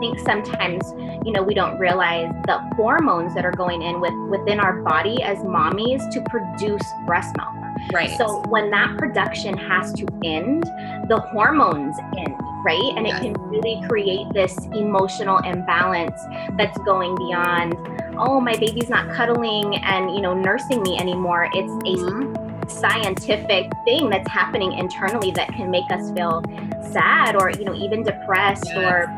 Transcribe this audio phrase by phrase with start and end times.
[0.00, 0.82] think sometimes,
[1.24, 5.22] you know, we don't realize the hormones that are going in with within our body
[5.22, 7.48] as mommies to produce breast milk.
[7.92, 8.10] Right.
[8.18, 10.64] So when that production has to end,
[11.08, 12.34] the hormones end,
[12.64, 12.92] right?
[12.96, 13.18] And Yes.
[13.18, 16.20] it can really create this emotional imbalance
[16.56, 17.76] that's going beyond,
[18.18, 21.48] oh, my baby's not cuddling and, you know, nursing me anymore.
[21.54, 22.70] It's a Mhm.
[22.70, 26.42] scientific thing that's happening internally that can make us feel
[26.82, 28.76] sad or, you know, even depressed Yes.
[28.76, 29.14] or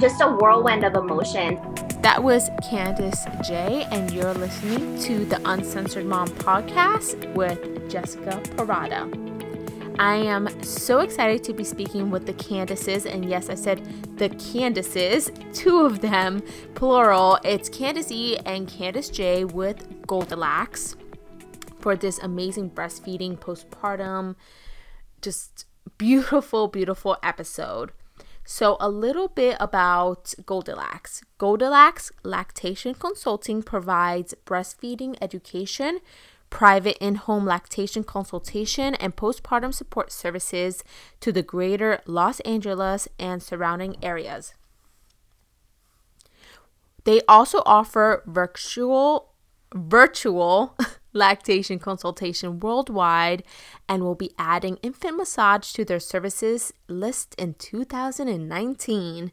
[0.00, 1.56] just a whirlwind of emotion.
[2.02, 9.08] That was Candice J, and you're listening to the Uncensored Mom podcast with Jessica Parada.
[9.98, 14.28] I am so excited to be speaking with the Candices, and yes, I said the
[14.30, 16.42] Candices, two of them,
[16.74, 17.38] plural.
[17.44, 20.96] It's Candice E and Candice J with Goldilacts
[21.78, 24.34] for this amazing breastfeeding postpartum,
[25.22, 25.66] just
[25.96, 27.92] beautiful, beautiful episode.
[28.44, 31.22] So, a little bit about Goldilacts.
[31.40, 36.00] Goldilacts Lactation Consulting provides breastfeeding education,
[36.50, 40.84] private in home lactation consultation, and postpartum support services
[41.20, 44.54] to the greater Los Angeles and surrounding areas.
[47.04, 49.30] They also offer virtual
[49.74, 50.76] virtual
[51.14, 53.42] lactation consultation worldwide
[53.88, 59.32] and will be adding infant massage to their services list in 2019.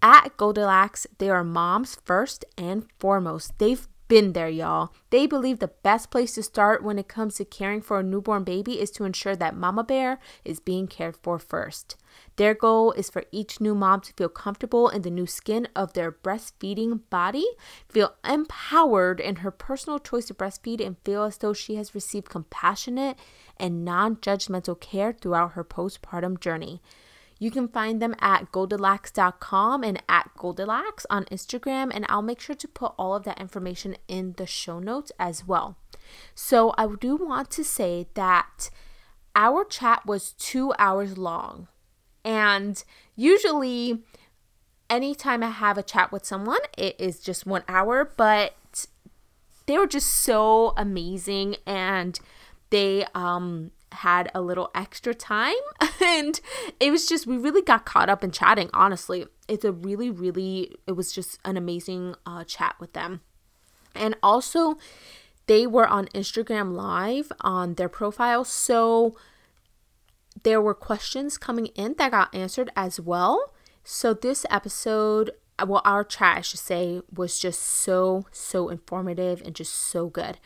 [0.00, 3.58] At Goldilacts, they are moms first and foremost.
[3.58, 4.92] They've been there, y'all.
[5.10, 8.44] They believe the best place to start when it comes to caring for a newborn
[8.44, 11.96] baby is to ensure that Mama Bear is being cared for first.
[12.36, 15.92] Their goal is for each new mom to feel comfortable in the new skin of
[15.92, 17.46] their breastfeeding body,
[17.88, 22.28] feel empowered in her personal choice to breastfeed, and feel as though she has received
[22.28, 23.18] compassionate
[23.56, 26.80] and non judgmental care throughout her postpartum journey.
[27.44, 32.54] You can find them at goldilacts.com and at goldilacts on Instagram, and I'll make sure
[32.54, 35.76] to put all of that information in the show notes as well.
[36.34, 38.70] So, I do want to say that
[39.36, 41.68] our chat was two hours long,
[42.24, 42.82] and
[43.14, 44.02] usually,
[44.88, 48.86] anytime I have a chat with someone, it is just one hour, but
[49.66, 52.18] they were just so amazing and
[52.70, 55.54] they um had a little extra time.
[56.02, 56.38] And
[56.80, 59.26] it was just we really got caught up in chatting honestly.
[59.48, 63.22] It's a really really it was just an amazing uh, chat with them.
[63.94, 64.76] And also
[65.46, 69.16] they were on instagram live on their profile so
[70.42, 73.54] there were questions coming in that got answered as well.
[73.82, 75.30] So this episode
[75.64, 80.38] well our chat i should say was just so so informative and just so good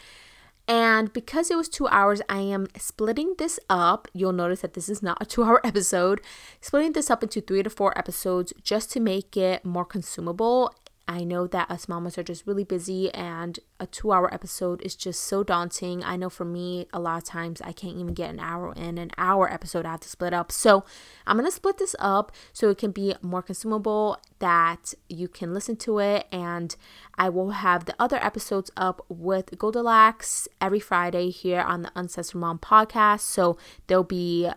[0.68, 4.06] and because it was two hours, I am splitting this up.
[4.12, 6.20] You'll notice that this is not a two hour episode.
[6.60, 10.74] Splitting this up into three to four episodes just to make it more consumable.
[11.10, 14.94] I know that us mamas are just really busy, and a two hour episode is
[14.94, 16.04] just so daunting.
[16.04, 18.98] I know for me, a lot of times I can't even get an hour in.
[18.98, 20.52] An hour episode, I have to split up.
[20.52, 20.84] So
[21.26, 25.54] I'm going to split this up so it can be more consumable, that you can
[25.54, 26.76] listen to it, and
[27.16, 32.38] I will have the other episodes up with Goldilacts every Friday here on the Uncensored
[32.38, 33.20] Mom podcast.
[33.20, 34.50] So there'll be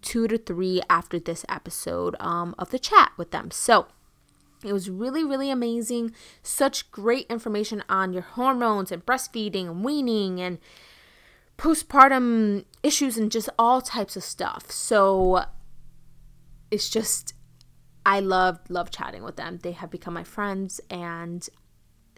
[0.00, 3.50] two to three after this episode um, of the chat with them.
[3.50, 3.88] So
[4.64, 6.12] it was really, really amazing.
[6.42, 10.58] Such great information on your hormones and breastfeeding and weaning and
[11.56, 14.70] postpartum issues and just all types of stuff.
[14.70, 15.44] So
[16.70, 17.34] it's just,
[18.04, 19.58] I love, love chatting with them.
[19.62, 20.80] They have become my friends.
[20.90, 21.48] And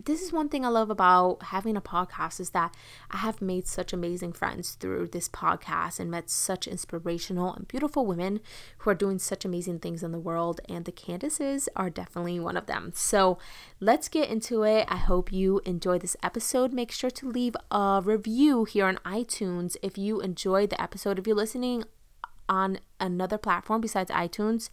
[0.04, 2.74] this is one thing I love about having a podcast is that
[3.10, 8.06] I have made such amazing friends through this podcast and met such inspirational and beautiful
[8.06, 8.40] women
[8.78, 10.60] who are doing such amazing things in the world.
[10.68, 12.92] And the Candices are definitely one of them.
[12.94, 13.38] So
[13.78, 14.86] let's get into it.
[14.88, 16.72] I hope you enjoy this episode.
[16.72, 21.18] Make sure to leave a review here on iTunes if you enjoyed the episode.
[21.18, 21.84] If you're listening
[22.48, 24.70] on another platform besides iTunes,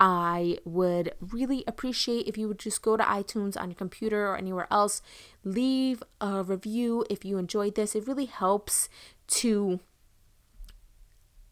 [0.00, 4.36] I would really appreciate if you would just go to iTunes on your computer or
[4.36, 5.02] anywhere else,
[5.44, 7.96] leave a review if you enjoyed this.
[7.96, 8.88] It really helps
[9.28, 9.80] to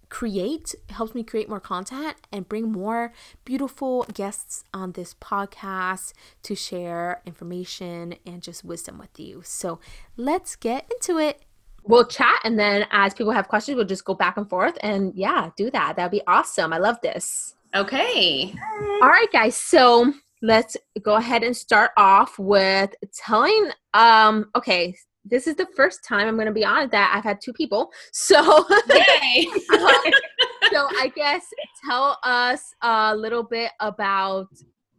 [0.08, 3.12] create helps me create more content and bring more
[3.44, 6.12] beautiful guests on this podcast
[6.44, 9.42] to share information and just wisdom with you.
[9.44, 9.80] So,
[10.16, 11.42] let's get into it.
[11.82, 15.12] We'll chat and then as people have questions, we'll just go back and forth and
[15.14, 15.96] yeah, do that.
[15.96, 16.72] That'd be awesome.
[16.72, 17.56] I love this.
[17.76, 18.54] Okay.
[19.02, 19.54] All right, guys.
[19.54, 23.70] So let's go ahead and start off with telling.
[23.92, 24.96] Um, okay,
[25.26, 27.90] this is the first time I'm going to be on that I've had two people.
[28.12, 29.46] So, Yay.
[30.72, 31.44] so I guess
[31.86, 34.48] tell us a little bit about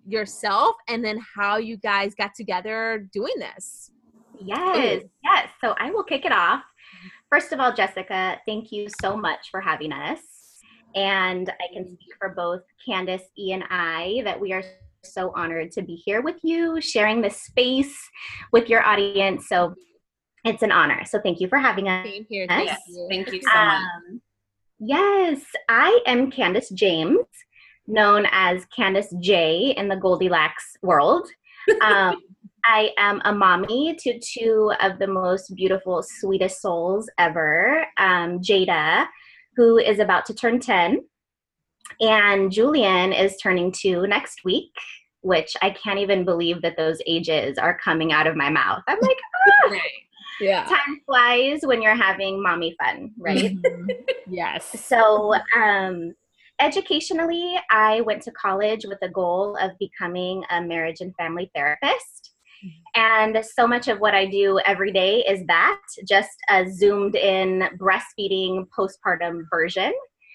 [0.06, 3.90] yourself and then how you guys got together doing this.
[4.40, 5.50] Yes, yes.
[5.62, 6.62] So I will kick it off.
[7.32, 10.37] First of all, Jessica, thank you so much for having us.
[10.98, 14.64] And I can speak for both Candice, E, and I that we are
[15.04, 17.96] so honored to be here with you, sharing this space
[18.52, 19.48] with your audience.
[19.48, 19.76] So
[20.44, 21.06] it's an honor.
[21.06, 22.04] So thank you for having us.
[22.04, 22.48] Same here.
[22.50, 22.68] Yes.
[22.68, 23.08] Thank you.
[23.12, 23.82] Thank you so much.
[23.84, 24.22] Um,
[24.80, 27.28] yes, I am Candice James,
[27.86, 31.28] known as Candice J in the Goldilacts world.
[31.82, 32.22] Um,
[32.66, 39.08] I am a mommy to two of the most beautiful, sweetest souls ever um, Jada,
[39.58, 41.04] who is about to turn 10,
[42.00, 44.72] and Julian is turning two next week.
[45.22, 48.84] Which I can't even believe that those ages are coming out of my mouth.
[48.88, 49.18] I'm like,
[49.74, 49.80] ah,
[50.40, 50.64] Yeah.
[50.64, 53.52] time flies when you're having mommy fun, right?
[53.56, 53.88] Mhm.
[54.28, 54.72] yes.
[54.88, 56.14] So, um,
[56.60, 62.32] educationally, I went to college with the goal of becoming a marriage and family therapist.
[62.96, 67.70] And so much of what I do every day is that, just a zoomed in
[67.78, 69.94] breastfeeding postpartum version.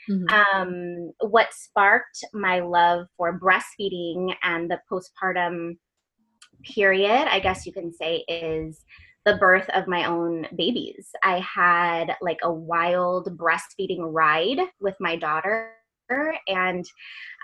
[0.08, 0.32] Mhm.
[0.32, 5.78] Um, what sparked my love for breastfeeding and the postpartum
[6.74, 8.84] period, I guess you can say, is
[9.24, 11.10] the birth of my own babies.
[11.22, 15.72] I had like a wild breastfeeding ride with my daughter,
[16.48, 16.84] and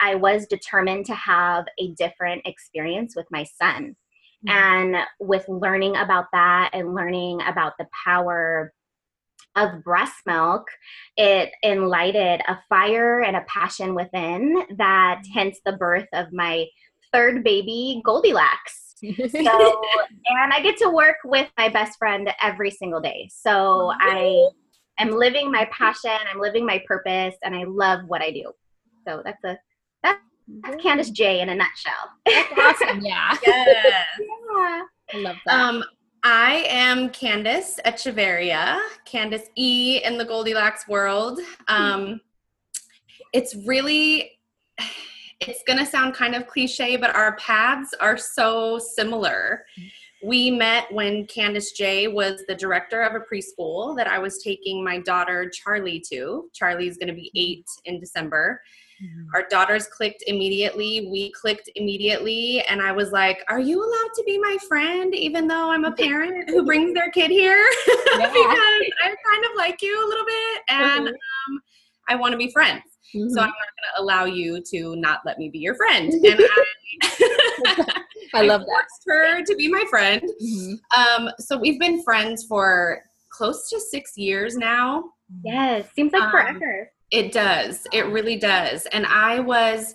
[0.01, 3.97] I was determined to have a different experience with my son.
[4.47, 4.51] Mhm.
[4.51, 8.73] And with learning about that and learning about the power
[9.57, 10.69] of breast milk,
[11.17, 16.67] it enlighted a fire and a passion within that hence the birth of my
[17.13, 18.95] third baby, Goldilacts.
[19.01, 19.05] So,
[20.27, 23.29] and I get to work with my best friend every single day.
[23.33, 24.49] So I
[24.99, 28.53] am living my passion, I'm living my purpose, and I love what I do.
[29.07, 29.59] So that's a
[30.03, 30.21] that's
[30.83, 31.93] Candice J in a nutshell.
[32.27, 33.01] That's awesome.
[33.01, 33.37] Yeah.
[33.47, 34.07] Yes.
[34.21, 34.83] Yeah.
[35.15, 35.55] I love that.
[35.55, 35.85] Um,
[36.25, 41.41] I am Candice Echeverria, Candice E in the Goldilacts world.
[41.69, 42.21] Um,
[43.33, 44.33] it's really,
[45.41, 49.65] it's going to sound kind of cliche, but our paths are so similar.
[50.25, 54.83] We met when Candice J was the director of a preschool that I was taking
[54.83, 56.51] my daughter Charlie to.
[56.53, 58.61] Charlie's going to be eight in December.
[59.35, 61.09] Our daughters clicked immediately.
[61.11, 62.63] We clicked immediately.
[62.69, 65.93] And I was like, Are you allowed to be my friend, even though I'm a
[66.07, 67.65] parent who brings their kid here?
[67.87, 71.11] because I kind of like you a little bit and Mhm.
[71.11, 71.61] um,
[72.09, 72.83] I want to be friends.
[73.15, 73.31] Mhm.
[73.31, 76.13] So I'm not going to allow you to not let me be your friend.
[76.25, 76.41] And
[78.35, 78.67] I, I love that.
[78.67, 80.23] forced her to be my friend.
[80.43, 80.79] Mhm.
[80.97, 85.05] Um, so we've been friends for close to six years now.
[85.45, 86.91] Yes, seems like Um, forever.
[87.11, 87.87] It does.
[87.93, 88.87] It really does.
[88.93, 89.95] And I was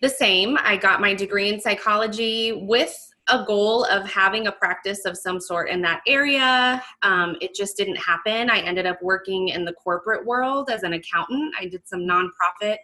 [0.00, 0.56] the same.
[0.60, 2.96] I got my degree in psychology with
[3.28, 6.82] a goal of having a practice of some sort in that area.
[7.02, 8.48] Um, it just didn't happen.
[8.48, 11.54] I ended up working in the corporate world as an accountant.
[11.60, 12.78] I did some nonprofit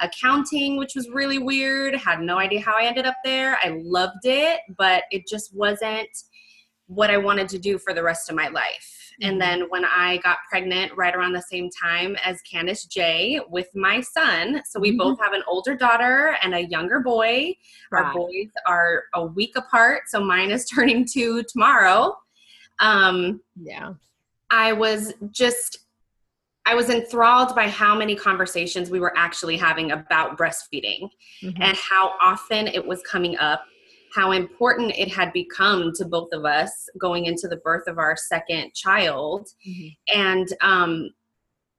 [0.00, 1.94] accounting, which was really weird.
[1.94, 3.56] Had no idea how I ended up there.
[3.62, 6.08] I loved it, but it just wasn't
[6.86, 9.03] what I wanted to do for the rest of my life.
[9.22, 13.68] And then when I got pregnant right around the same time as Candice J with
[13.74, 14.98] my son, so we Mhm.
[14.98, 17.56] both have an older daughter and a younger boy.
[17.92, 22.16] Our boys are a week apart, so mine is turning two tomorrow.
[22.80, 23.94] Um, Yeah.
[24.50, 25.78] I was just
[26.66, 31.10] I was enthralled by how many conversations we were actually having about breastfeeding
[31.42, 31.58] Mhm.
[31.60, 33.66] and how often it was coming up,
[34.14, 38.16] how important it had become to both of us going into the birth of our
[38.16, 39.48] second child.
[39.66, 39.96] Mhm.
[40.14, 41.10] And um,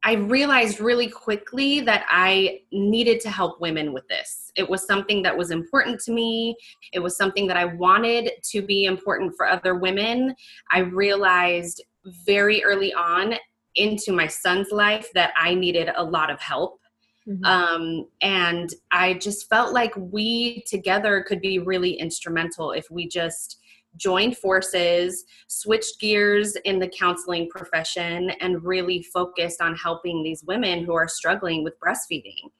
[0.03, 4.51] I realized really quickly that I needed to help women with this.
[4.55, 6.55] It was something that was important to me.
[6.93, 10.35] It was something that I wanted to be important for other women.
[10.71, 11.83] I realized
[12.25, 13.35] very early on
[13.75, 16.79] into my son's life that I needed a lot of help.
[17.27, 17.45] Mhm.
[17.45, 23.59] Um, and I just felt like we together could be really instrumental if we just
[23.97, 30.83] joined forces, switched gears in the counseling profession, and really focused on helping these women
[30.83, 32.51] who are struggling with breastfeeding.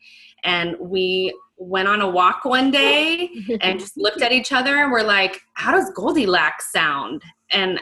[0.44, 3.30] And we went on a walk one day
[3.62, 7.22] and just looked at each other and we're like, how does Goldilacts sound?
[7.52, 7.80] And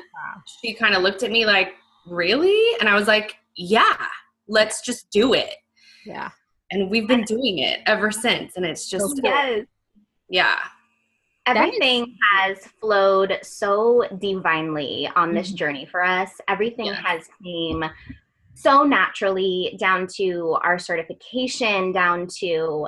[0.61, 1.73] she kind of looked at me like,
[2.07, 2.75] really?
[2.79, 3.97] And I was like, yeah,
[4.47, 5.53] let's just do it.
[6.05, 6.29] yeah.
[6.73, 8.55] And we've been doing it ever since.
[8.57, 9.19] And it's just.
[9.23, 9.65] Yes.
[10.29, 10.59] yeah.
[11.45, 15.55] That is- Everything has flowed so divinely on this Mhm.
[15.55, 16.39] journey for us.
[16.47, 16.97] Everything Yes.
[17.05, 17.83] has came
[18.55, 22.87] so naturally down to our certification, down to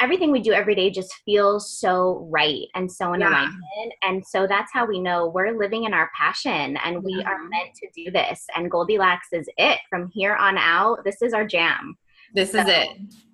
[0.00, 3.28] everything we do every day just feels so right and so in yeah.
[3.28, 3.92] alignment.
[4.02, 7.74] And so that's how we know we're living in our passion and we are meant
[7.76, 8.44] to do this.
[8.56, 11.04] And Goldilacts is it from here on out.
[11.04, 11.96] This is our jam.
[12.34, 12.88] This so, is it.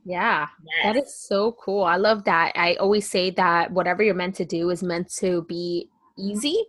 [0.05, 0.85] Yeah, yes.
[0.85, 1.83] that is so cool.
[1.83, 2.53] I love that.
[2.55, 6.65] I always say that whatever you're meant to do is meant to be easy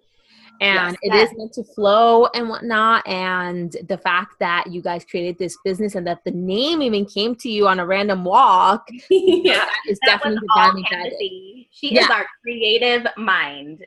[0.62, 1.32] and yes, it yes.
[1.32, 3.06] is meant to flow and whatnot.
[3.08, 7.34] And the fact that you guys created this business and that the name even came
[7.38, 12.02] to you on a random walk, yeah, is definitely the She yeah.
[12.02, 13.84] is our creative mind.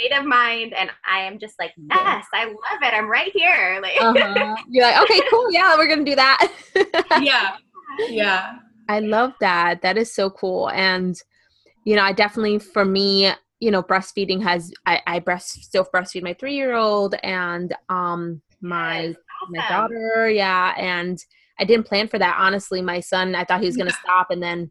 [0.00, 3.80] Creative mind and i am just like yes i love it i'm right here.
[3.82, 4.56] Like uh-huh.
[4.68, 5.52] you're like okay cool.
[5.52, 6.52] Yeah we're gonna do that.
[7.22, 7.56] Yeah.
[8.08, 8.58] Yeah.
[8.88, 9.82] I love that.
[9.82, 10.70] That is so cool.
[10.70, 11.16] And
[11.84, 16.22] you know i definitely for me you know, breastfeeding has I, I breast still breastfeed
[16.22, 19.16] my three year old and um my awesome.
[19.50, 20.74] my daughter, yeah.
[20.76, 21.22] And
[21.58, 22.36] I didn't plan for that.
[22.38, 24.70] Honestly, my son, I thought he was gonna stop and then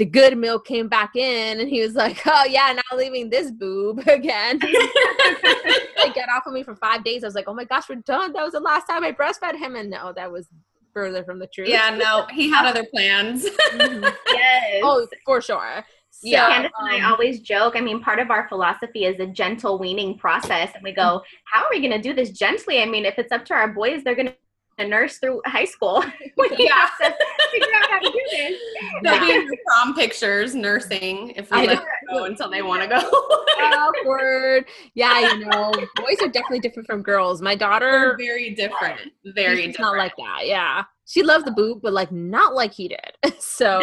[0.00, 3.50] the good milk came back in and he was like, Oh yeah, now leaving this
[3.50, 4.58] boob again.
[4.62, 7.22] like get off of me for five days.
[7.22, 8.32] I was like, Oh my gosh, we're done.
[8.32, 10.48] That was the last time I breastfed him and no, that was
[10.94, 11.68] further from the truth.
[11.68, 13.44] Yeah, no, he had other plans.
[13.72, 14.08] mm-hmm.
[14.28, 14.80] Yes.
[14.82, 15.84] Oh, for sure.
[16.08, 17.76] So, yeah, Candice um, and I um, always joke.
[17.76, 21.62] I mean, part of our philosophy is a gentle weaning process, and we go, "How
[21.62, 24.02] are we going to do this gently?" I mean, if it's up to our boys,
[24.02, 24.34] they're going to
[24.84, 26.04] nurse through high school.
[26.58, 26.88] yeah.
[27.00, 27.14] have
[27.52, 28.60] figure out how to do this.
[29.02, 32.98] They'll be in prom pictures nursing if we let go until they want to go.
[33.62, 34.66] Awkward.
[34.94, 37.40] Yeah, you know, boys are definitely different from girls.
[37.42, 39.00] My daughter, They're very different.
[39.34, 39.78] Very different.
[39.80, 40.46] not like that.
[40.46, 43.34] Yeah, she loves the boob, but like not like he did.
[43.40, 43.80] So.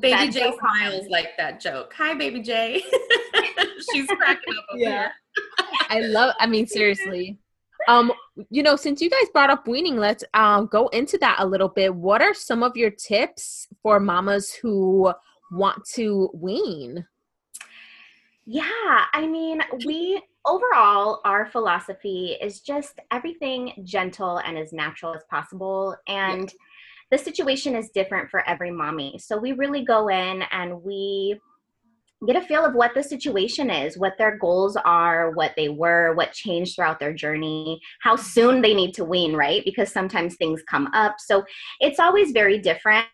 [0.00, 1.92] Baby J smiles like that joke.
[1.98, 2.82] Hi, Baby J.
[3.92, 4.64] She's cracking up.
[4.74, 5.10] yeah.
[5.90, 6.34] I love.
[6.40, 7.38] I mean, seriously.
[7.88, 8.12] Um,
[8.50, 11.68] you know, since you guys brought up weaning, let's um go into that a little
[11.68, 11.94] bit.
[11.94, 15.12] What are some of your tips for mamas who
[15.50, 17.06] want to wean?
[18.44, 25.22] Yeah, I mean, we overall our philosophy is just everything gentle and as natural as
[25.30, 26.50] possible and.
[26.50, 26.58] Yeah
[27.12, 29.18] the situation is different for every mommy.
[29.18, 31.38] So we really go in and we
[32.26, 36.14] get a feel of what the situation is, what their goals are, what they were,
[36.14, 39.64] what changed throughout their journey, how soon they need to wean, right?
[39.64, 41.16] Because sometimes things come up.
[41.18, 41.44] So
[41.80, 43.06] it's always very different,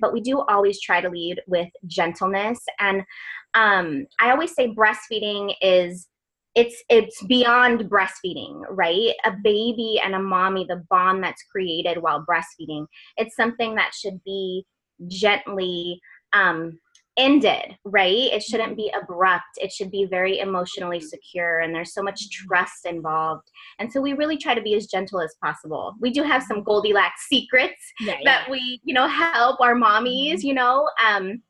[0.00, 2.58] but we do always try to lead with gentleness.
[2.78, 3.02] And
[3.54, 6.06] um, I always say breastfeeding is
[6.54, 12.24] it's it's beyond breastfeeding right a baby and a mommy the bond that's created while
[12.24, 12.86] breastfeeding
[13.18, 14.64] it's something that should be
[15.08, 16.00] gently
[16.32, 16.78] um,
[17.18, 22.02] ended right it shouldn't be abrupt it should be very emotionally secure and there's so
[22.02, 26.10] much trust involved and so we really try to be as gentle as possible we
[26.10, 28.18] do have some goldilacts secrets yeah, yeah.
[28.24, 30.46] that we you know help our mommies mm-hmm.
[30.46, 31.42] you know um,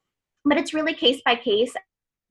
[0.44, 1.72] but it's really case by case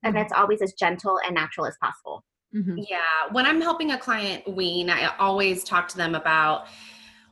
[0.02, 0.22] and mm-hmm.
[0.22, 2.78] it's always as gentle and natural as possible Mm-hmm.
[2.88, 3.00] Yeah.
[3.32, 6.66] When I'm helping a client wean, I always talk to them about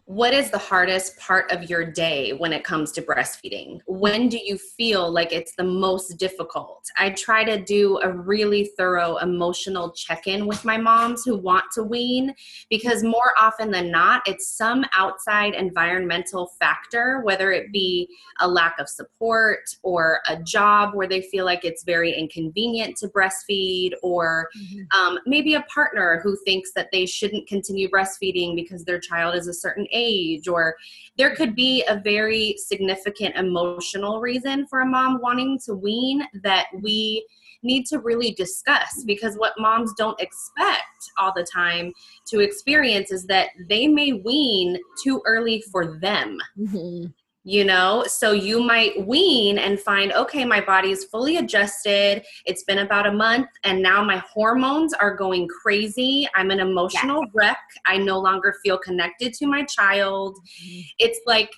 [0.06, 3.80] what is the hardest part of your day when it comes to breastfeeding?
[3.86, 6.86] When do you feel like it's the most difficult?
[6.96, 11.64] I try to do a really thorough emotional check in with my moms who want
[11.74, 12.32] to wean
[12.70, 18.08] because more often than not, it's some outside environmental factor, whether it be
[18.38, 23.08] a lack of support or a job where they feel like it's very inconvenient to
[23.08, 24.98] breastfeed, or mm-hmm.
[25.00, 29.48] um, maybe a partner who thinks that they shouldn't continue breastfeeding because their child is
[29.48, 30.76] a certain age, or
[31.16, 36.66] there could be a very significant emotional reason for a mom wanting to wean that
[36.82, 37.26] we
[37.62, 41.92] need to really discuss because what moms don't expect all the time
[42.26, 46.38] to experience is that they may wean too early for them.
[46.58, 47.06] Mm-hmm
[47.46, 52.64] you know so you might wean and find okay my body is fully adjusted it's
[52.64, 57.30] been about a month and now my hormones are going crazy i'm an emotional yes.
[57.32, 60.80] wreck i no longer feel connected to my child mm-hmm.
[60.98, 61.50] it's like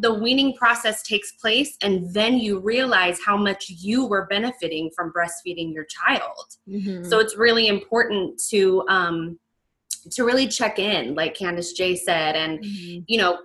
[0.00, 5.12] the weaning process takes place and then you realize how much you were benefiting from
[5.12, 7.04] breastfeeding your child mm-hmm.
[7.04, 9.38] so it's really important to um
[10.10, 13.00] to really check in like candice j said and mm-hmm.
[13.06, 13.38] you know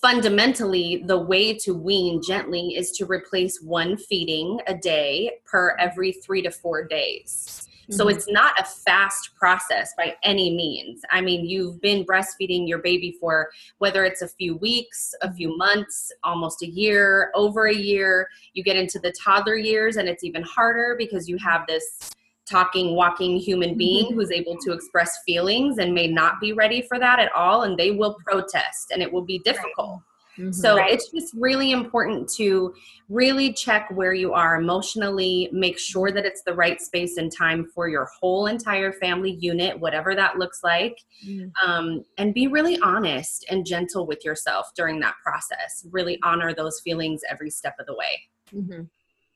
[0.00, 6.12] fundamentally the way to wean gently is to replace one feeding a day per every
[6.12, 7.68] three to four days.
[7.88, 7.96] Mm-hmm.
[7.96, 11.00] so it's not a fast process by any means.
[11.10, 15.56] I mean you've been breastfeeding your baby for whether it's a few weeks a few
[15.56, 18.28] months almost a year over a year.
[18.52, 22.10] You get into the toddler years and it's even harder because you have this
[22.48, 24.14] talking, walking human being mm-hmm.
[24.14, 27.62] who's able to express feelings and may not be ready for that at all.
[27.62, 30.00] And they will protest and it will be difficult.
[30.38, 30.52] Mm-hmm.
[30.52, 30.92] So right.
[30.92, 32.72] it's just really important to
[33.08, 37.66] really check where you are emotionally, make sure that it's the right space and time
[37.74, 41.48] for your whole entire family unit, whatever that looks like, mm-hmm.
[41.68, 45.84] um, and be really honest and gentle with yourself during that process.
[45.90, 48.22] Really honor those feelings every step of the way.
[48.54, 48.82] Mm-hmm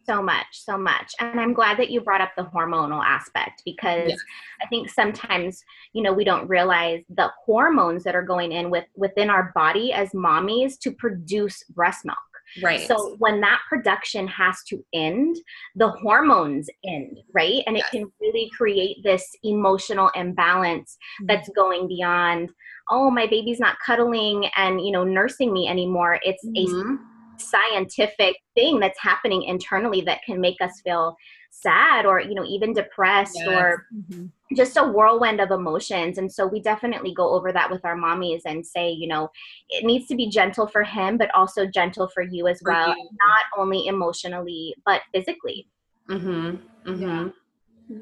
[0.05, 4.09] so much so much and i'm glad that you brought up the hormonal aspect because
[4.09, 4.17] yeah.
[4.63, 8.85] i think sometimes you know we don't realize the hormones that are going in with
[8.97, 12.19] within our body as mommies to produce breast milk
[12.63, 15.37] right so when that production has to end
[15.77, 17.87] the hormones end right and yes.
[17.87, 21.27] it can really create this emotional imbalance mm-hmm.
[21.27, 22.51] that's going beyond
[22.91, 26.95] oh my baby's not cuddling and you know nursing me anymore it's mm-hmm.
[26.95, 27.12] a
[27.43, 31.17] scientific thing that's happening internally that can make us feel
[31.51, 33.47] sad or you know even depressed yes.
[33.47, 34.27] or mm-hmm.
[34.57, 38.41] just a whirlwind of emotions and so we definitely go over that with our mommies
[38.47, 39.29] and say you know
[39.69, 43.09] it needs to be gentle for him but also gentle for you as well you.
[43.13, 45.69] not only emotionally but physically
[46.09, 46.57] mm-hmm.
[46.91, 47.03] Mm-hmm.
[47.03, 47.29] yeah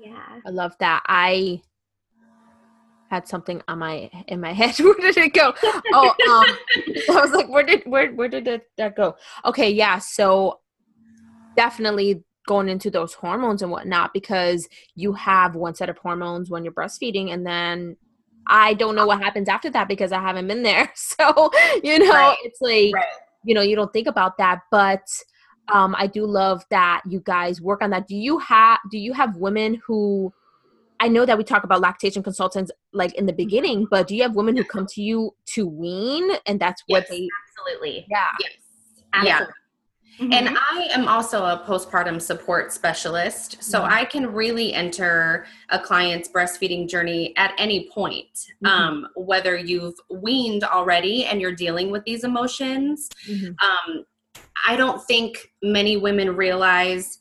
[0.01, 1.61] yeah i love that i
[3.11, 4.79] had something on my in my head.
[4.79, 5.53] where did it go?
[5.93, 6.57] Oh, um,
[7.17, 9.17] I was like, where did where where did it, that go?
[9.45, 9.99] Okay, yeah.
[9.99, 10.61] So
[11.57, 16.65] definitely going into those hormones and whatnot because you have one set of hormones when
[16.65, 17.97] you're breastfeeding, and then
[18.47, 20.91] I don't know what happens after that because I haven't been there.
[20.97, 21.51] So
[21.83, 22.37] you know, right.
[22.45, 23.05] it's like right.
[23.45, 25.03] you know you don't think about that, but.
[25.73, 28.09] Um, I do love that you guys work on that.
[28.09, 30.33] Do you have do you have women who
[31.01, 34.23] I know that we talk about lactation consultants like in the beginning, but do you
[34.23, 38.27] have women who come to you to wean and that's what yes, they absolutely yeah
[38.39, 38.53] yes
[39.13, 39.47] absolutely.
[39.47, 39.47] yeah
[40.21, 40.33] Mm-hmm.
[40.35, 43.63] And I am also a postpartum support specialist.
[43.63, 43.93] So mm-hmm.
[43.93, 48.29] I can really enter a client's breastfeeding journey at any point,
[48.63, 48.67] mm-hmm.
[48.67, 53.09] um, whether you've weaned already and you're dealing with these emotions.
[53.27, 53.53] Mm-hmm.
[53.67, 54.05] Um,
[54.69, 57.19] I don't think many women realize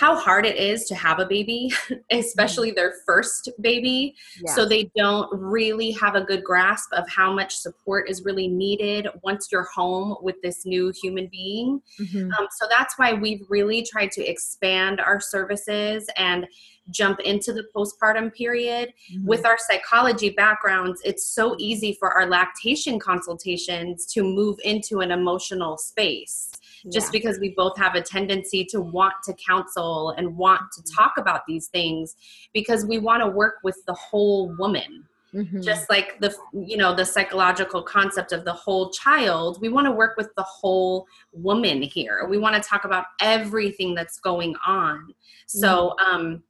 [0.00, 1.70] how hard it is to have a baby,
[2.10, 4.14] especially their first baby.
[4.42, 4.56] Yes.
[4.56, 9.08] So they don't really have a good grasp of how much support is really needed
[9.22, 11.82] once you're home with this new human being.
[12.00, 12.32] Mm-hmm.
[12.32, 16.46] Um, so that's why we've really tried to expand our services and
[16.88, 18.94] jump into the postpartum period.
[19.12, 19.26] Mm-hmm.
[19.26, 25.10] With our psychology backgrounds, it's so easy for our lactation consultations to move into an
[25.10, 26.50] emotional space
[26.92, 27.20] just yeah.
[27.20, 31.00] because we both have a tendency to want to counsel and want to mm-hmm.
[31.00, 32.16] talk about these things
[32.52, 35.60] because we want to work with the whole woman mm-hmm.
[35.60, 39.92] just like the you know the psychological concept of the whole child we want to
[39.92, 45.14] work with the whole woman here we want to talk about everything that's going on
[45.46, 46.14] so mm-hmm.
[46.14, 46.42] um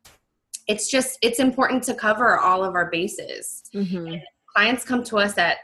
[0.69, 4.17] it's just it's important to cover all of our bases mm-hmm.
[4.55, 5.59] clients come to us at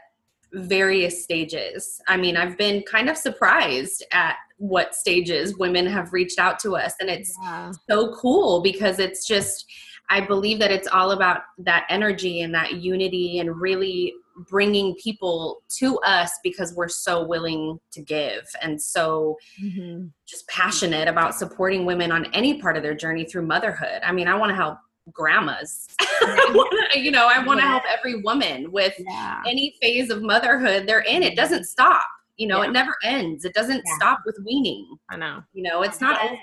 [0.53, 2.01] various stages.
[2.07, 6.75] I mean, I've been kind of surprised at what stages women have reached out to
[6.75, 7.71] us, and it's yeah.
[7.89, 9.65] so cool because it's just,
[10.09, 14.13] I believe that it's all about that energy and that unity and really
[14.49, 20.05] bringing people to us because we're so willing to give and so mm-hmm.
[20.27, 24.01] just passionate about supporting women on any part of their journey through motherhood.
[24.05, 24.77] I mean, I want to help
[25.11, 25.87] grandmas.
[26.95, 27.71] you know, I want to yeah.
[27.71, 29.41] help every woman with yeah.
[29.47, 31.23] any phase of motherhood they're in.
[31.23, 32.05] It doesn't stop.
[32.37, 32.69] You know, yeah.
[32.69, 33.45] it never ends.
[33.45, 34.97] It doesn't stop with weaning.
[35.09, 35.43] I know.
[35.53, 36.37] You know, it's not over.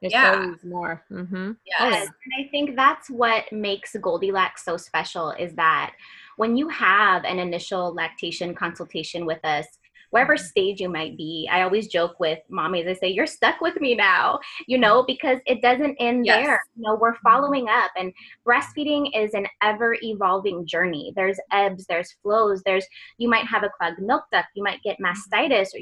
[0.00, 0.54] There's yeah.
[0.64, 1.02] more.
[1.10, 1.52] Mm-hmm.
[1.66, 2.08] Yes.
[2.08, 5.94] And I think that's what makes Goldilacts so special is that
[6.36, 9.66] when you have an initial lactation consultation with us,
[10.10, 10.44] wherever mm-hmm.
[10.44, 11.48] stage you might be.
[11.50, 15.38] I always joke with mommies, I say, You're stuck with me now, you know, because
[15.46, 16.44] it doesn't end yes.
[16.44, 16.62] there.
[16.76, 17.28] You know, we're mm-hmm.
[17.28, 18.12] following up, and
[18.46, 21.12] breastfeeding is an ever evolving journey.
[21.16, 22.86] There's ebbs, there's flows, there's
[23.18, 25.80] you might have a clogged milk duct, you might get mastitis, or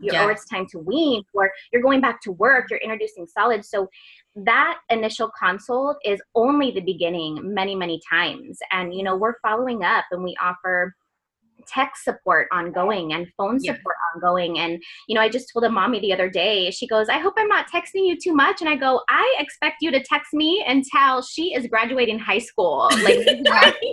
[0.00, 0.24] yeah.
[0.24, 3.68] or it's time to wean, or you're going back to work, you're introducing solids.
[3.68, 3.88] So
[4.36, 8.58] that initial consult is only the beginning many, many times.
[8.70, 10.94] And, you know, we're following up and we offer
[11.72, 13.74] tech support ongoing and phone yeah.
[13.74, 14.58] support ongoing.
[14.58, 17.34] And, you know, I just told a mommy the other day, she goes, I hope
[17.36, 18.60] I'm not texting you too much.
[18.60, 22.88] And I go, I expect you to text me until she is graduating high school.
[23.08, 23.26] Like,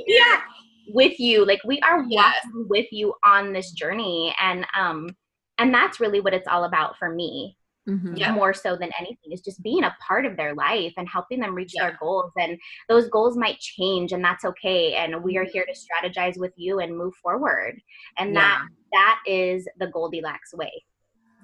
[0.07, 0.41] yeah,
[0.87, 1.45] with you.
[1.45, 2.35] Like, we are yes.
[2.43, 4.35] walking with you on this journey.
[4.41, 5.09] And, um,
[5.57, 7.55] and that's really what it's all about for me
[7.87, 8.15] mm-hmm.
[8.15, 8.31] yeah.
[8.31, 11.55] more so than anything is just being a part of their life and helping them
[11.55, 11.87] reach yeah.
[11.87, 12.57] their goals and
[12.89, 15.51] those goals might change and that's okay and we are mm-hmm.
[15.51, 17.79] here to strategize with you and move forward
[18.17, 18.41] and yeah.
[18.41, 20.71] that that is the goldilacts way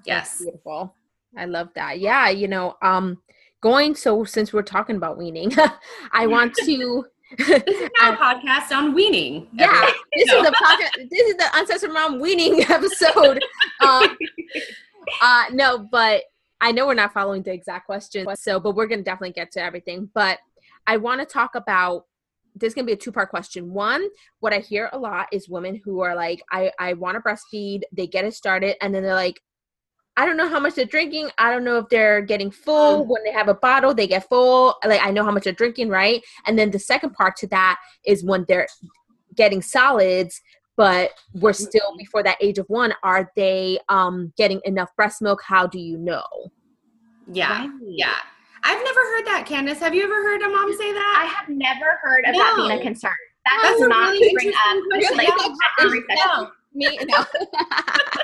[0.04, 0.94] yes that's beautiful
[1.36, 3.18] i love that yeah you know um
[3.60, 5.52] going so since we're talking about weaning
[6.12, 7.04] i want to
[7.38, 9.48] This is now a podcast on weaning.
[9.54, 9.94] Yeah, everyone.
[10.16, 10.40] this No.
[10.40, 11.08] is the podcast.
[11.08, 13.42] This is the Uncensored Mom weaning episode.
[13.80, 14.18] um,
[15.22, 16.24] uh, no, but
[16.62, 18.26] I know we're not following the exact question.
[18.36, 20.08] So, but we're gonna definitely get to everything.
[20.14, 20.38] But
[20.86, 22.06] I want to talk about.
[22.54, 23.72] This is gonna be a two part question.
[23.72, 24.06] One,
[24.40, 27.82] what I hear a lot is women who are like, I I want to breastfeed.
[27.92, 29.42] They get it started, and then they're like,
[30.16, 31.30] I don't know how much they're drinking.
[31.38, 33.04] I don't know if they're getting full.
[33.04, 33.08] Mm.
[33.08, 34.76] When they have a bottle, they get full.
[34.84, 36.22] Like I know how much they're drinking, right?
[36.46, 38.68] And then the second part to that is when they're
[39.34, 40.40] getting solids,
[40.76, 42.94] but we're still before that age of one.
[43.02, 45.40] Are they um getting enough breast milk?
[45.46, 46.24] How do you know?
[47.30, 47.50] Yeah.
[47.60, 47.70] Right.
[47.86, 48.14] Yeah.
[48.64, 49.78] I've never heard that, Candice.
[49.80, 51.20] Have you ever heard a mom say that?
[51.20, 53.10] I have never heard of that being a concern.
[53.44, 55.52] That That's does a not really bring up interesting like, question.
[55.52, 56.16] that conversation.
[56.36, 56.50] No.
[56.74, 57.24] Me, no.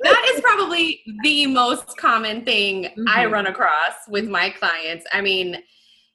[0.00, 3.30] that is probably the most common thing I Mhm.
[3.32, 5.06] run across with my clients.
[5.12, 5.62] I mean,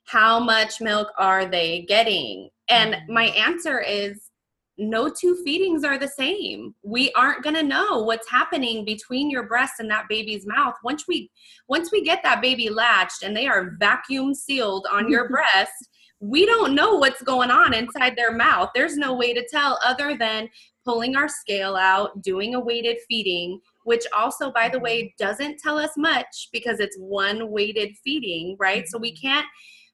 [0.05, 2.49] how much milk are they getting?
[2.69, 4.29] And my answer is
[4.77, 6.73] no two feedings are the same.
[6.83, 10.73] We aren't going to know what's happening between your breast and that baby's mouth.
[10.83, 11.29] Once we
[11.67, 16.45] once we get that baby latched and they are vacuum sealed on your breast, we
[16.45, 18.69] don't know what's going on inside their mouth.
[18.73, 20.49] There's no way to tell other than
[20.85, 25.23] pulling our scale out, doing a weighted feeding, which also, by the way, mm-hmm.
[25.23, 28.87] doesn't tell us much because it's one weighted feeding, right?
[28.87, 29.27] So we mm-hmm.
[29.27, 29.47] can't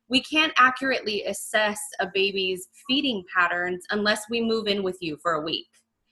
[0.10, 5.34] we can't accurately assess a baby's feeding patterns unless we move in with you for
[5.34, 5.68] a week.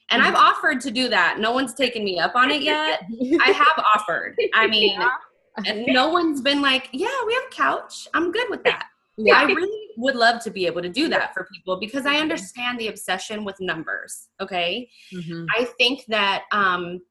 [0.10, 1.40] And I've offered to do that.
[1.40, 3.02] No one's taken me up on it yet.
[3.42, 4.38] I have offered.
[4.54, 4.98] I mean,
[5.66, 8.08] and no one's been like, "Yeah, we have a couch.
[8.14, 8.86] I'm good with that."
[9.34, 12.80] I really would love to be able to do that for people because I understand
[12.80, 14.30] the obsession with numbers.
[14.40, 14.90] Okay.
[15.12, 15.48] Mhm.
[15.58, 17.02] I think that um,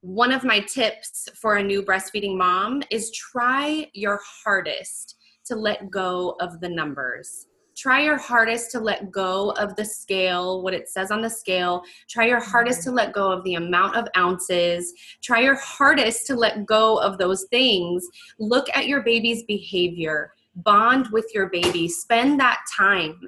[0.00, 5.16] one of my tips for a new breastfeeding mom is try your hardest
[5.52, 7.46] to let go of the numbers.
[7.76, 11.82] Try your hardest to let go of the scale, what it says on the scale.
[12.08, 14.94] Try your hardest to let go of the amount of ounces.
[15.22, 18.06] Try your hardest to let go of those things.
[18.38, 23.18] Look at your baby's behavior bond with your baby spend that time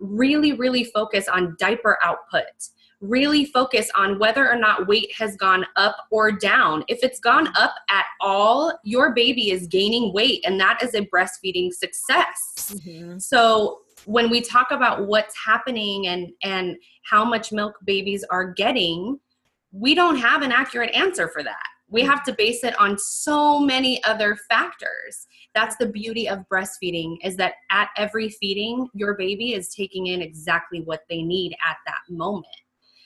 [0.00, 2.42] really really focus on diaper output
[3.08, 6.84] really focus on whether or not weight has gone up or down.
[6.88, 11.06] If it's gone up at all your baby is gaining weight and that is a
[11.06, 12.74] breastfeeding success.
[12.84, 13.20] Mhm.
[13.20, 19.18] so when we talk about what's happening and and how much milk babies are getting
[19.72, 21.66] we don't have an accurate answer for that.
[21.88, 25.26] We have to base it on so many other factors.
[25.52, 30.22] That's the beauty of breastfeeding is that at every feeding your baby is taking in
[30.22, 32.46] exactly what they need at that moment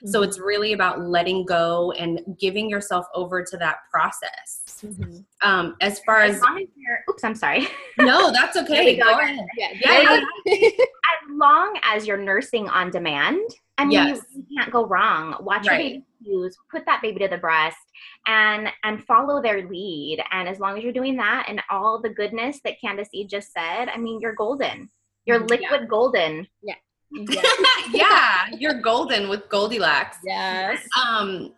[0.05, 5.25] so it's really about letting go and giving yourself over to that process Mhm.
[5.43, 7.67] um, as far As as as you're, oops, I'm sorry.
[7.99, 9.05] no that's okay go.
[9.05, 10.69] go ahead Yeah, Yeah, yeah.
[10.71, 13.41] as long as you're nursing on demand,
[13.77, 14.21] I mean, Yes.
[14.35, 15.37] you, you can't go wrong.
[15.41, 15.81] Watch Right.
[15.81, 17.77] your baby use, put that baby to the breast,
[18.27, 20.23] and and follow their lead.
[20.33, 23.53] And as long as you're doing that, and all the goodness that Candice E just
[23.53, 24.91] said, I mean, you're golden.
[25.27, 25.51] You're Mhm.
[25.51, 26.47] liquid golden.
[26.63, 26.75] Yeah.
[27.93, 30.17] yeah, you're golden with Goldilacts.
[30.25, 30.87] Yes.
[31.07, 31.55] Um,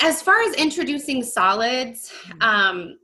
[0.00, 2.98] as far as introducing solids, um,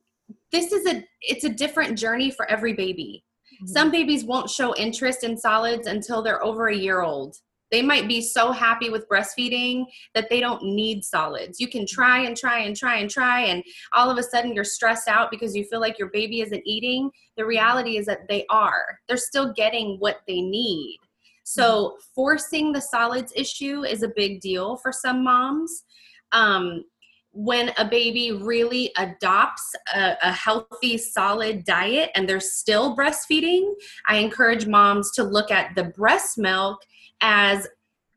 [0.52, 3.24] this is a it's a different journey for every baby.
[3.66, 7.36] Some babies won't show interest in solids until they're over a year old.
[7.70, 11.58] They might be so happy with breastfeeding that they don't need solids.
[11.58, 14.64] You can try and try and try and try, and all of a sudden you're
[14.64, 17.10] stressed out because you feel like your baby isn't eating.
[17.36, 19.00] The reality is that they are.
[19.08, 20.98] They're still getting what they need.
[21.44, 25.84] So, forcing the solids issue is a big deal for some moms.
[26.32, 26.84] Um,
[27.32, 33.72] when a baby really adopts a, a healthy, solid diet and they're still breastfeeding,
[34.08, 36.78] I encourage moms to look at the breast milk
[37.20, 37.66] as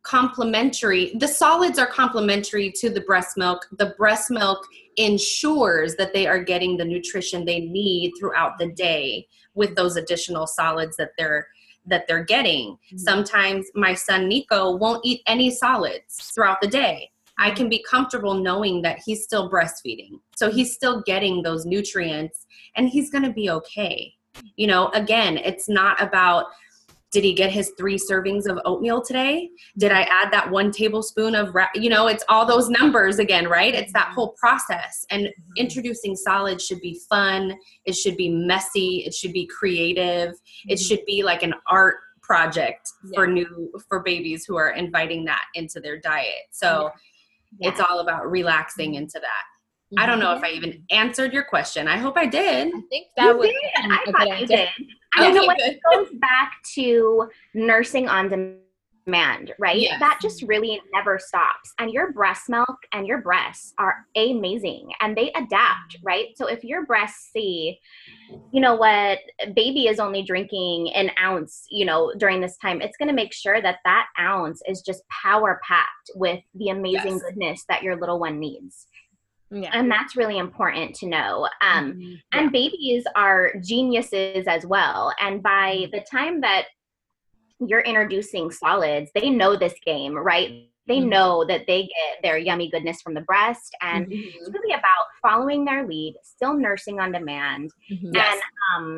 [0.04, 1.14] complementary.
[1.20, 3.68] The solids are complementary to the breast milk.
[3.78, 9.28] The breast milk ensures that they are getting the nutrition they need throughout the day
[9.54, 11.48] with those additional solids that they're
[11.88, 12.78] that they're getting.
[12.94, 13.00] Mhm.
[13.00, 17.12] Sometimes my son Nico won't eat any solids throughout the day.
[17.40, 20.20] I can be comfortable knowing that he's still breastfeeding.
[20.36, 22.46] So he's still getting those nutrients
[22.76, 24.14] and he's going to be okay.
[24.56, 26.48] You know, again, it's not about
[27.12, 29.50] did he get his three servings of oatmeal today?
[29.78, 33.48] Did I add that one tablespoon of, ra- you know, it's all those numbers again,
[33.48, 33.74] right?
[33.74, 35.06] It's that whole process.
[35.10, 35.54] And mm-hmm.
[35.58, 37.58] introducing solids should be fun.
[37.86, 39.04] It should be messy.
[39.06, 40.34] It should be creative.
[40.68, 40.84] It mm-hmm.
[40.84, 43.34] should be like an art project for Yeah.
[43.34, 46.48] new for babies who are inviting that into their diet.
[46.52, 46.92] So
[47.62, 49.04] it's all about relaxing mm-hmm.
[49.04, 49.44] into that.
[49.98, 50.46] I don't know if mm-hmm.
[50.46, 51.88] I even answered your question.
[51.88, 52.68] I hope I did.
[52.68, 53.92] I think that you was did.
[53.92, 54.70] I thought good you did.
[55.18, 55.60] you know what?
[55.60, 58.62] It goes back to nursing on demand
[59.08, 59.80] demand, right?
[59.80, 60.00] Yes.
[60.00, 61.74] That just really never stops.
[61.80, 66.28] And your breast milk and your breasts are amazing and they adapt, right?
[66.36, 67.80] So if your breasts see,
[68.52, 69.20] you know what,
[69.56, 73.34] baby is only drinking an ounce, you know, during this time, it's going to make
[73.34, 77.22] sure that that ounce is just power packed with the amazing yes.
[77.24, 78.88] goodness that your little one needs.
[79.52, 79.70] Yeah.
[79.74, 81.48] And that's really important to know.
[81.62, 82.02] Um, mm-hmm.
[82.02, 82.18] yeah.
[82.34, 85.14] And babies are geniuses as well.
[85.22, 85.92] And by mm-hmm.
[85.92, 86.66] the time that
[87.60, 90.70] you're introducing solids, they know this game, right?
[90.88, 91.10] They mm-hmm.
[91.10, 94.16] know that they get their yummy goodness from the breast, and mm-hmm.
[94.16, 98.12] it's really about following their lead, still nursing on demand, mm-hmm.
[98.14, 98.34] yes.
[98.34, 98.42] and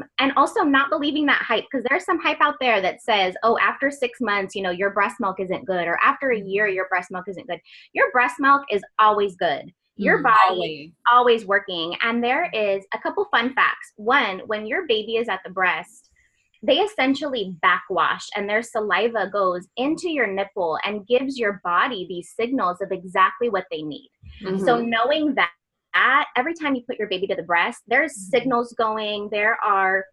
[0.01, 3.33] um, and also not believing that hype because there's some hype out there that says,
[3.41, 6.67] oh, after six months, you know, your breast milk isn't good, or after a year,
[6.67, 6.75] mm-hmm.
[6.75, 7.59] your breast milk isn't good.
[7.93, 10.91] Your breast milk is always good your mm, body always.
[11.11, 15.41] always working and there is a couple fun facts one when your baby is at
[15.43, 16.09] the breast
[16.61, 22.33] they essentially backwash and their saliva goes into your nipple and gives your body these
[22.37, 24.11] signals of exactly what they need.
[24.43, 24.65] Mm-hmm.
[24.65, 25.51] So knowing that
[26.35, 28.37] every time you put your baby to the breast, there's mm-hmm.
[28.37, 30.05] signals going, there are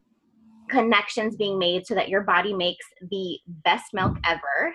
[0.68, 4.74] connections being made so that your body makes the best milk ever.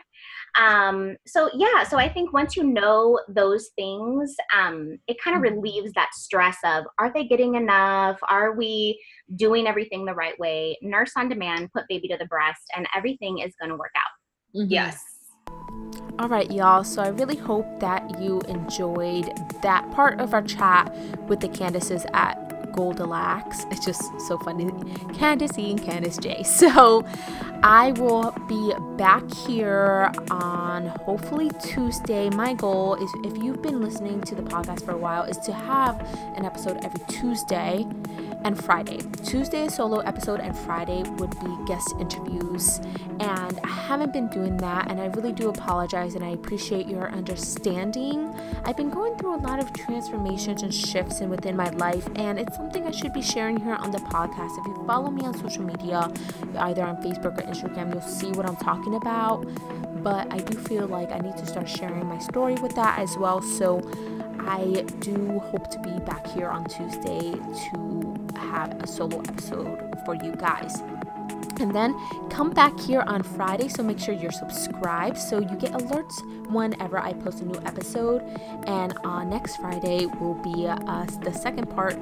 [0.60, 5.44] Um, so yeah, so I think once you know those things, um, it kind of
[5.44, 5.60] mm-hmm.
[5.60, 8.20] relieves that stress of are they getting enough?
[8.30, 9.02] Are we
[9.36, 10.78] doing everything the right way?
[10.82, 14.60] Nurse on demand, put baby to the breast, and everything is going to work out.
[14.60, 14.72] Mm-hmm.
[14.72, 15.02] Yes.
[16.20, 16.84] All right, y'all.
[16.84, 20.94] So I really hope that you enjoyed that part of our chat
[21.28, 22.41] with the Candices at
[22.74, 23.72] Goldilacts.
[23.72, 24.66] It's just so funny.
[25.14, 26.44] Candice E and Candice J.
[26.62, 27.06] So
[27.64, 32.30] I will be back here on hopefully Tuesday.
[32.30, 35.54] My goal is if you've been listening to the podcast for a while, is to
[35.54, 36.00] have
[36.36, 37.86] an episode every Tuesday
[38.44, 39.00] and Friday.
[39.24, 42.80] Tuesday solo episode and Friday would be guest interviews.
[43.20, 47.12] And I haven't been doing that and I really do apologize and I appreciate your
[47.12, 48.34] understanding.
[48.66, 52.40] I've been going through a lot of transformations and shifts in within my life and
[52.40, 54.58] it's something I should be sharing here on the podcast.
[54.60, 56.12] If you follow me on social media,
[56.58, 59.46] either on Facebook or Instagram, you'll see what I'm talking about.
[60.04, 63.18] But I do feel like I need to start sharing my story with that as
[63.18, 63.42] well.
[63.42, 63.82] So
[64.48, 70.16] I do hope to be back here on Tuesday to have a solo episode for
[70.16, 70.82] you guys.
[71.60, 71.96] And then
[72.30, 76.16] come back here on Friday, so make sure you're subscribed so you get alerts
[76.52, 78.24] whenever I post a new episode.
[78.66, 81.98] And uh, next Friday will be uh, the second part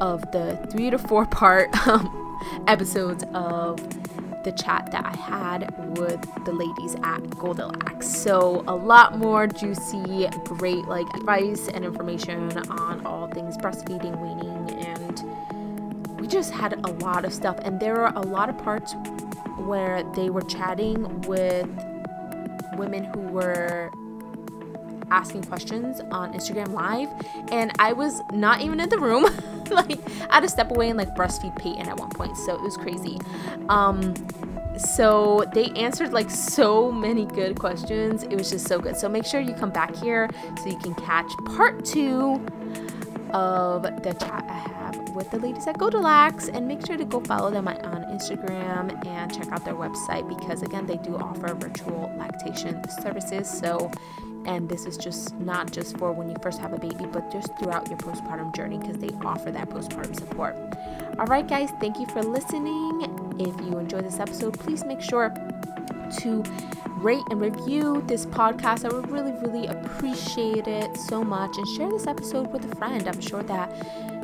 [0.00, 3.78] of the three to four part um, episodes of
[4.44, 8.04] the chat that I had with the ladies at Goldilacts.
[8.04, 14.86] So a lot more juicy, great like advice and information on all things breastfeeding, weaning,
[14.86, 17.58] and we just had a lot of stuff.
[17.62, 18.94] And there are a lot of parts
[19.58, 21.68] where they were chatting with
[22.76, 23.90] women who were
[25.10, 27.08] asking questions on Instagram Live,
[27.50, 29.26] and I was not even in the room.
[29.74, 29.98] like
[30.30, 32.76] I had to step away and like breastfeed Peyton at one point, so it was
[32.76, 33.18] crazy.
[33.68, 34.14] Um,
[34.78, 38.22] so they answered like so many good questions.
[38.24, 38.96] It was just so good.
[38.96, 42.44] So make sure you come back here so you can catch part two
[43.32, 47.20] of the chat I have with the ladies at Goldilacts and make sure to go
[47.20, 52.12] follow them on Instagram and check out their website because again they do offer virtual
[52.16, 53.48] lactation services.
[53.48, 53.90] So
[54.46, 57.56] and this is just not just for when you first have a baby, but just
[57.58, 60.56] throughout your postpartum journey because they offer that postpartum support.
[61.18, 63.02] All right, guys, thank you for listening.
[63.38, 65.34] If you enjoyed this episode, please make sure
[66.18, 66.42] to
[66.98, 68.84] rate and review this podcast.
[68.84, 71.56] I would really, really appreciate it so much.
[71.56, 73.08] And share this episode with a friend.
[73.08, 73.70] I'm sure that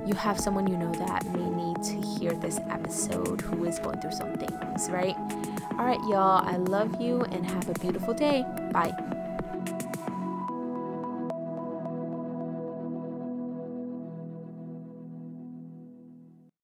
[0.06, 4.00] you have someone you know that may need to hear this episode who is going
[4.00, 5.16] through some things, right?
[5.78, 8.44] All right, y'all, I love you and have a beautiful day.
[8.72, 9.17] Bye.